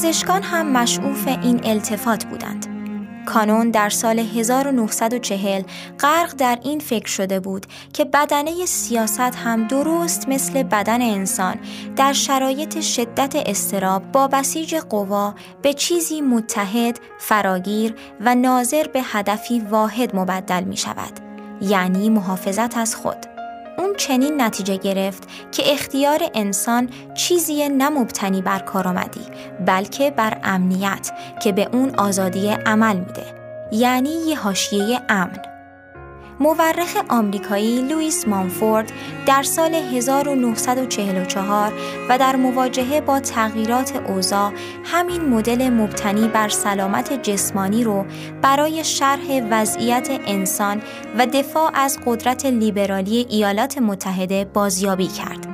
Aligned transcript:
پزشکان 0.00 0.42
هم 0.42 0.72
مشعوف 0.72 1.28
این 1.28 1.60
التفات 1.64 2.24
بودند. 2.24 2.66
کانون 3.26 3.70
در 3.70 3.88
سال 3.88 4.18
1940 4.18 5.62
غرق 6.00 6.34
در 6.38 6.58
این 6.62 6.78
فکر 6.78 7.06
شده 7.06 7.40
بود 7.40 7.66
که 7.92 8.04
بدنه 8.04 8.66
سیاست 8.66 9.20
هم 9.20 9.66
درست 9.66 10.28
مثل 10.28 10.62
بدن 10.62 11.02
انسان 11.02 11.56
در 11.96 12.12
شرایط 12.12 12.80
شدت 12.80 13.36
استراب 13.36 14.12
با 14.12 14.28
بسیج 14.28 14.74
قوا 14.74 15.34
به 15.62 15.72
چیزی 15.74 16.20
متحد، 16.20 17.00
فراگیر 17.18 17.94
و 18.20 18.34
ناظر 18.34 18.86
به 18.92 19.00
هدفی 19.02 19.60
واحد 19.60 20.16
مبدل 20.16 20.64
می 20.64 20.76
شود. 20.76 21.20
یعنی 21.60 22.10
محافظت 22.10 22.76
از 22.76 22.96
خود. 22.96 23.39
اون 23.78 23.94
چنین 23.96 24.40
نتیجه 24.40 24.76
گرفت 24.76 25.28
که 25.52 25.72
اختیار 25.72 26.30
انسان 26.34 26.88
چیزی 27.14 27.68
نمبتنی 27.68 28.42
بر 28.42 28.58
کارآمدی 28.58 29.26
بلکه 29.66 30.10
بر 30.10 30.38
امنیت 30.44 31.10
که 31.42 31.52
به 31.52 31.68
اون 31.72 31.94
آزادی 31.94 32.48
عمل 32.48 32.96
میده. 32.96 33.24
یعنی 33.72 34.10
یه 34.10 34.38
حاشیه 34.38 35.00
امن. 35.08 35.49
مورخ 36.42 36.96
آمریکایی 37.08 37.82
لوئیس 37.82 38.28
مانفورد 38.28 38.92
در 39.26 39.42
سال 39.42 39.74
1944 39.74 41.72
و 42.08 42.18
در 42.18 42.36
مواجهه 42.36 43.00
با 43.00 43.20
تغییرات 43.20 43.96
اوضاع 43.96 44.52
همین 44.84 45.28
مدل 45.28 45.70
مبتنی 45.70 46.28
بر 46.28 46.48
سلامت 46.48 47.22
جسمانی 47.22 47.84
رو 47.84 48.04
برای 48.42 48.84
شرح 48.84 49.48
وضعیت 49.50 50.08
انسان 50.26 50.82
و 51.18 51.26
دفاع 51.26 51.70
از 51.74 51.98
قدرت 52.06 52.46
لیبرالی 52.46 53.26
ایالات 53.30 53.78
متحده 53.78 54.44
بازیابی 54.44 55.06
کرد. 55.06 55.46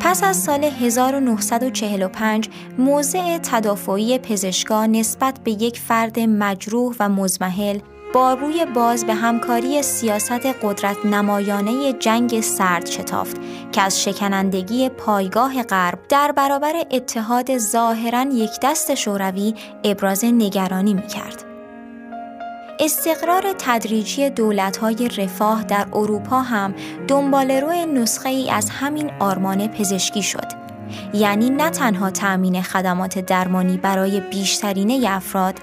پس 0.00 0.24
از 0.24 0.36
سال 0.36 0.64
1945 0.64 2.48
موضع 2.78 3.38
تدافعی 3.38 4.18
پزشکا 4.18 4.86
نسبت 4.86 5.38
به 5.44 5.50
یک 5.50 5.78
فرد 5.78 6.20
مجروح 6.20 6.94
و 7.00 7.08
مزمحل 7.08 7.78
با 8.14 8.34
روی 8.34 8.66
باز 8.74 9.06
به 9.06 9.14
همکاری 9.14 9.82
سیاست 9.82 10.46
قدرت 10.62 11.06
نمایانه 11.06 11.92
جنگ 11.92 12.40
سرد 12.40 12.86
شتافت 12.86 13.36
که 13.72 13.82
از 13.82 14.02
شکنندگی 14.02 14.88
پایگاه 14.88 15.62
غرب 15.62 15.98
در 16.08 16.32
برابر 16.32 16.72
اتحاد 16.90 17.58
ظاهرا 17.58 18.22
یک 18.22 18.50
دست 18.62 18.94
شوروی 18.94 19.54
ابراز 19.84 20.24
نگرانی 20.24 20.94
می 20.94 21.06
کرد. 21.06 21.44
استقرار 22.80 23.42
تدریجی 23.58 24.30
دولت‌های 24.30 25.08
رفاه 25.08 25.64
در 25.64 25.86
اروپا 25.92 26.40
هم 26.40 26.74
دنبالرو 27.08 27.72
نسخه 27.72 28.28
ای 28.28 28.50
از 28.50 28.70
همین 28.70 29.10
آرمان 29.20 29.68
پزشکی 29.68 30.22
شد. 30.22 30.64
یعنی 31.14 31.50
نه 31.50 31.70
تنها 31.70 32.10
تأمین 32.10 32.62
خدمات 32.62 33.18
درمانی 33.18 33.76
برای 33.76 34.20
بیشترینه 34.20 35.06
افراد 35.08 35.54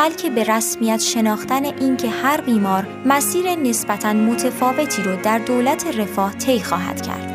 بلکه 0.00 0.30
به 0.30 0.44
رسمیت 0.44 1.00
شناختن 1.00 1.64
اینکه 1.64 2.08
هر 2.08 2.40
بیمار 2.40 2.86
مسیر 3.06 3.54
نسبتا 3.54 4.12
متفاوتی 4.12 5.02
رو 5.02 5.16
در 5.16 5.38
دولت 5.38 5.86
رفاه 5.98 6.34
طی 6.34 6.60
خواهد 6.60 7.02
کرد. 7.02 7.32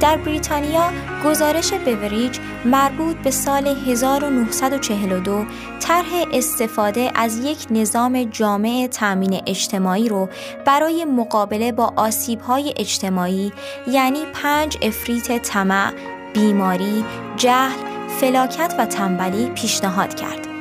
در 0.00 0.16
بریتانیا 0.16 0.90
گزارش 1.24 1.72
بوریج 1.72 2.38
مربوط 2.64 3.16
به 3.16 3.30
سال 3.30 3.66
1942 3.66 5.44
طرح 5.80 6.24
استفاده 6.32 7.10
از 7.14 7.44
یک 7.44 7.66
نظام 7.70 8.24
جامع 8.24 8.88
تأمین 8.90 9.42
اجتماعی 9.46 10.08
رو 10.08 10.28
برای 10.64 11.04
مقابله 11.04 11.72
با 11.72 11.92
آسیب‌های 11.96 12.74
اجتماعی 12.76 13.52
یعنی 13.88 14.20
پنج 14.42 14.78
افریت 14.82 15.42
طمع، 15.42 15.92
بیماری، 16.34 17.04
جهل، 17.36 17.78
فلاکت 18.20 18.74
و 18.78 18.86
تنبلی 18.86 19.46
پیشنهاد 19.46 20.14
کرد. 20.14 20.53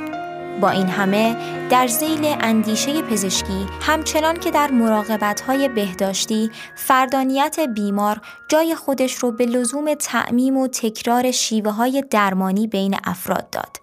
با 0.63 0.69
این 0.69 0.87
همه 0.87 1.35
در 1.69 1.87
زیل 1.87 2.35
اندیشه 2.39 3.01
پزشکی 3.01 3.67
همچنان 3.81 4.39
که 4.39 4.51
در 4.51 4.71
مراقبت‌های 4.71 5.69
بهداشتی 5.69 6.51
فردانیت 6.75 7.59
بیمار 7.59 8.21
جای 8.47 8.75
خودش 8.75 9.13
رو 9.13 9.31
به 9.31 9.45
لزوم 9.45 9.93
تعمیم 9.93 10.57
و 10.57 10.67
تکرار 10.67 11.31
شیوه 11.31 11.71
های 11.71 12.03
درمانی 12.09 12.67
بین 12.67 12.95
افراد 13.03 13.49
داد. 13.49 13.77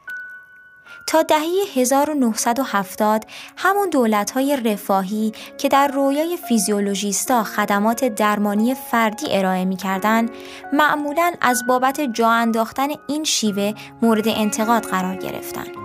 تا 1.07 1.23
دهه 1.23 1.47
1970 1.75 3.25
همون 3.57 3.91
دولت‌های 3.91 4.57
رفاهی 4.65 5.33
که 5.59 5.69
در 5.69 5.89
رویای 5.89 6.37
فیزیولوژیستا 6.49 7.45
خدمات 7.45 8.05
درمانی 8.05 8.75
فردی 8.75 9.27
ارائه 9.31 9.65
می‌کردند، 9.65 10.31
معمولاً 10.73 11.33
از 11.41 11.63
بابت 11.69 12.01
جا 12.01 12.31
انداختن 12.31 12.89
این 13.07 13.25
شیوه 13.25 13.73
مورد 14.03 14.29
انتقاد 14.29 14.85
قرار 14.85 15.17
گرفتند. 15.17 15.80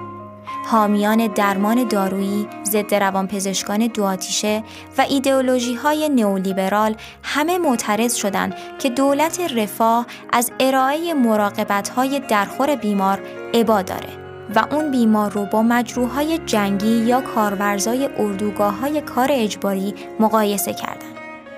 حامیان 0.66 1.28
درمان 1.28 1.88
دارویی، 1.88 2.48
ضد 2.66 2.96
روانپزشکان 2.96 3.88
دوآتیشه 3.88 4.64
و 4.98 5.02
ایدئولوژی 5.10 5.76
های 5.76 6.10
نئولیبرال 6.10 6.96
همه 7.24 7.58
معترض 7.58 8.16
شدند 8.16 8.56
که 8.80 8.90
دولت 8.90 9.40
رفاه 9.56 10.06
از 10.34 10.52
ارائه 10.60 11.14
مراقبت 11.14 11.90
های 11.90 12.20
درخور 12.20 12.76
بیمار 12.76 13.20
عبا 13.54 13.82
داره 13.82 14.10
و 14.56 14.66
اون 14.72 14.92
بیمار 14.92 15.32
رو 15.32 15.46
با 15.46 15.64
مجروح 15.64 16.38
جنگی 16.38 16.98
یا 16.98 17.22
کارورزای 17.22 18.10
اردوگاه 18.18 18.80
های 18.80 19.02
کار 19.02 19.30
اجباری 19.32 19.94
مقایسه 20.20 20.74
کردند. 20.74 20.95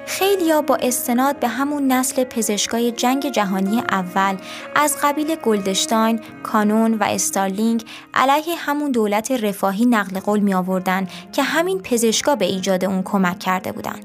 خیلیا 0.08 0.62
با 0.62 0.76
استناد 0.76 1.40
به 1.40 1.48
همون 1.48 1.92
نسل 1.92 2.24
پزشکای 2.24 2.92
جنگ 2.92 3.32
جهانی 3.32 3.80
اول 3.80 4.38
از 4.76 4.98
قبیل 5.04 5.36
گلدشتاین، 5.36 6.20
کانون 6.44 6.94
و 6.94 7.04
استارلینگ 7.04 7.86
علیه 8.14 8.56
همون 8.56 8.92
دولت 8.92 9.32
رفاهی 9.32 9.86
نقل 9.86 10.20
قول 10.20 10.40
می 10.40 10.54
آوردن 10.54 11.08
که 11.32 11.44
همین 11.44 11.82
پزشکا 11.82 12.36
به 12.36 12.46
ایجاد 12.46 12.86
اون 12.86 13.04
کمک 13.04 13.40
کرده 13.40 13.72
بودن. 13.72 14.00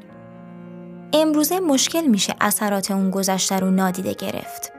امروزه 1.12 1.61
مشکل 1.61 2.07
میشه 2.07 2.35
اثرات 2.41 2.91
اون 2.91 3.11
گذشته 3.11 3.59
رو 3.59 3.71
نادیده 3.71 4.15
گرفت. 4.15 4.73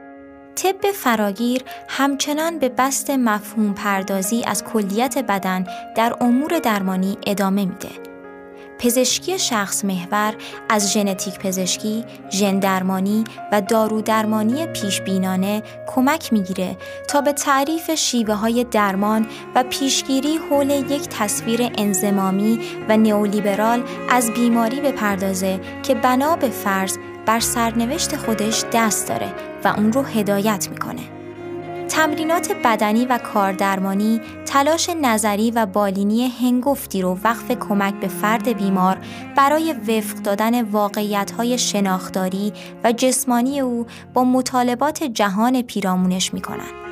طب 0.56 0.90
فراگیر 0.94 1.64
همچنان 1.88 2.58
به 2.58 2.68
بست 2.68 3.10
مفهوم 3.10 3.74
پردازی 3.74 4.44
از 4.46 4.64
کلیت 4.64 5.18
بدن 5.18 5.66
در 5.96 6.16
امور 6.20 6.58
درمانی 6.58 7.18
ادامه 7.26 7.64
میده. 7.64 8.13
پزشکی 8.78 9.38
شخص 9.38 9.84
محور 9.84 10.34
از 10.68 10.92
ژنتیک 10.92 11.38
پزشکی، 11.38 12.04
ژن 12.30 12.58
درمانی 12.58 13.24
و 13.52 13.60
دارو 13.60 14.00
درمانی 14.00 14.66
پیش 14.66 15.00
بینانه 15.00 15.62
کمک 15.86 16.32
می‌گیره 16.32 16.76
تا 17.08 17.20
به 17.20 17.32
تعریف 17.32 17.90
شیوه 17.90 18.34
های 18.34 18.64
درمان 18.64 19.26
و 19.54 19.64
پیشگیری 19.70 20.36
حول 20.36 20.70
یک 20.70 21.08
تصویر 21.08 21.70
انزمامی 21.78 22.60
و 22.88 22.96
نئولیبرال 22.96 23.82
از 24.10 24.30
بیماری 24.30 24.80
بپردازه 24.80 25.60
که 25.82 25.94
بنا 25.94 26.36
به 26.36 26.48
فرض 26.48 26.98
بر 27.26 27.40
سرنوشت 27.40 28.16
خودش 28.16 28.64
دست 28.72 29.08
داره 29.08 29.32
و 29.64 29.68
اون 29.68 29.92
رو 29.92 30.02
هدایت 30.02 30.68
می‌کنه. 30.70 31.13
تمرینات 31.96 32.52
بدنی 32.64 33.06
و 33.06 33.18
کاردرمانی 33.18 34.20
تلاش 34.46 34.90
نظری 35.02 35.50
و 35.50 35.66
بالینی 35.66 36.28
هنگفتی 36.28 37.02
رو 37.02 37.18
وقف 37.24 37.50
کمک 37.50 37.94
به 37.94 38.08
فرد 38.08 38.48
بیمار 38.48 38.98
برای 39.36 39.72
وفق 39.72 40.16
دادن 40.16 40.62
واقعیت‌های 40.62 41.58
شناختاری 41.58 42.52
و 42.84 42.92
جسمانی 42.92 43.60
او 43.60 43.86
با 44.14 44.24
مطالبات 44.24 45.02
جهان 45.02 45.62
پیرامونش 45.62 46.34
می‌کنند. 46.34 46.83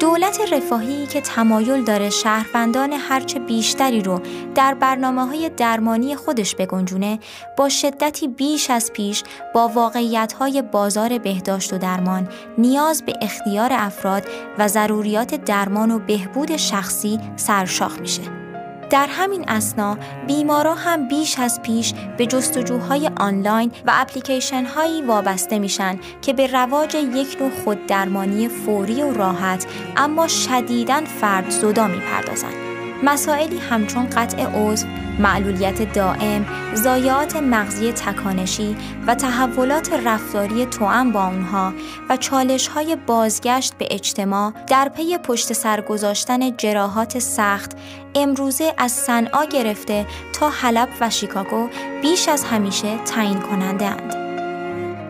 دولت 0.00 0.40
رفاهی 0.52 1.06
که 1.06 1.20
تمایل 1.20 1.84
داره 1.84 2.10
شهروندان 2.10 2.92
هرچه 2.92 3.38
بیشتری 3.38 4.02
رو 4.02 4.20
در 4.54 4.74
برنامه 4.74 5.26
های 5.26 5.48
درمانی 5.48 6.16
خودش 6.16 6.54
بگنجونه 6.54 7.18
با 7.56 7.68
شدتی 7.68 8.28
بیش 8.28 8.70
از 8.70 8.92
پیش 8.92 9.24
با 9.54 9.68
واقعیت 9.68 10.32
های 10.32 10.62
بازار 10.62 11.18
بهداشت 11.18 11.72
و 11.72 11.78
درمان 11.78 12.28
نیاز 12.58 13.02
به 13.02 13.12
اختیار 13.22 13.70
افراد 13.72 14.24
و 14.58 14.68
ضروریات 14.68 15.34
درمان 15.34 15.90
و 15.90 15.98
بهبود 15.98 16.56
شخصی 16.56 17.20
سرشاخ 17.36 18.00
میشه. 18.00 18.47
در 18.90 19.06
همین 19.10 19.44
اسنا 19.48 19.98
بیمارا 20.26 20.74
هم 20.74 21.08
بیش 21.08 21.38
از 21.38 21.62
پیش 21.62 21.94
به 22.16 22.26
جستجوهای 22.26 23.10
آنلاین 23.16 23.72
و 23.86 23.92
اپلیکیشن 23.94 24.64
هایی 24.64 25.02
وابسته 25.02 25.58
میشن 25.58 25.98
که 26.22 26.32
به 26.32 26.46
رواج 26.46 26.94
یک 26.94 27.36
نوع 27.40 27.50
خوددرمانی 27.64 28.48
فوری 28.48 29.02
و 29.02 29.12
راحت 29.12 29.66
اما 29.96 30.28
شدیداً 30.28 31.00
فرد 31.20 31.50
زدا 31.50 31.86
می‌پردازند. 31.86 32.67
مسائلی 33.02 33.58
همچون 33.58 34.10
قطع 34.10 34.46
عضو، 34.46 34.86
معلولیت 35.18 35.92
دائم، 35.92 36.46
زایات 36.74 37.36
مغزی 37.36 37.92
تکانشی 37.92 38.76
و 39.06 39.14
تحولات 39.14 39.92
رفتاری 39.92 40.66
توأم 40.66 41.12
با 41.12 41.26
اونها 41.26 41.72
و 42.10 42.16
چالش 42.16 42.68
های 42.68 42.96
بازگشت 42.96 43.74
به 43.78 43.88
اجتماع 43.90 44.52
در 44.66 44.88
پی 44.88 45.18
پشت 45.18 45.52
سر 45.52 45.80
گذاشتن 45.80 46.56
جراحات 46.56 47.18
سخت 47.18 47.72
امروزه 48.14 48.74
از 48.78 48.92
صنعا 48.92 49.44
گرفته 49.44 50.06
تا 50.32 50.48
حلب 50.50 50.88
و 51.00 51.10
شیکاگو 51.10 51.68
بیش 52.02 52.28
از 52.28 52.44
همیشه 52.44 52.98
تعیین 52.98 53.40
کننده 53.40 53.86
اند. 53.86 54.14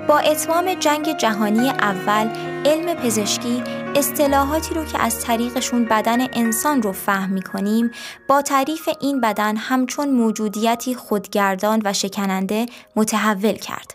با 0.09 0.19
اتمام 0.19 0.75
جنگ 0.75 1.17
جهانی 1.17 1.69
اول 1.69 2.29
علم 2.65 2.95
پزشکی 2.95 3.63
اصطلاحاتی 3.97 4.75
رو 4.75 4.85
که 4.85 5.03
از 5.03 5.25
طریقشون 5.25 5.85
بدن 5.85 6.21
انسان 6.33 6.83
رو 6.83 6.93
فهم 6.93 7.31
می 7.31 7.43
کنیم 7.43 7.91
با 8.29 8.43
تعریف 8.43 8.89
این 9.01 9.21
بدن 9.21 9.57
همچون 9.57 10.11
موجودیتی 10.11 10.95
خودگردان 10.95 11.83
و 11.85 11.93
شکننده 11.93 12.67
متحول 12.97 13.53
کرد. 13.53 13.95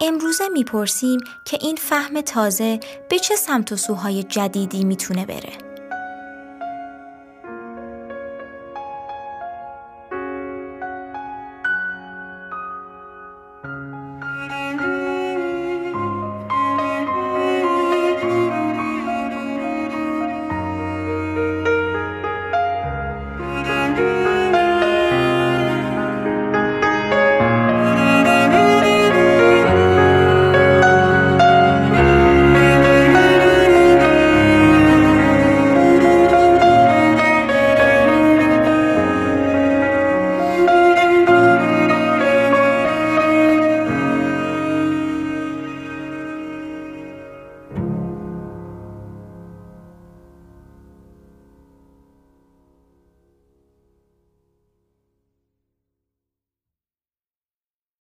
امروزه 0.00 0.48
می‌پرسیم 0.48 1.20
که 1.46 1.58
این 1.60 1.76
فهم 1.76 2.20
تازه 2.20 2.80
به 3.10 3.18
چه 3.18 3.36
سمت 3.36 3.72
و 3.72 3.76
سوهای 3.76 4.22
جدیدی 4.22 4.84
می‌تونه 4.84 5.26
بره؟ 5.26 5.71